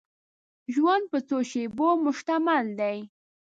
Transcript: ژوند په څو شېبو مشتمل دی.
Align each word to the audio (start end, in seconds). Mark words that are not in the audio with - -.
ژوند 0.73 1.03
په 1.11 1.19
څو 1.27 1.37
شېبو 1.49 1.89
مشتمل 2.05 2.65
دی. 2.79 2.97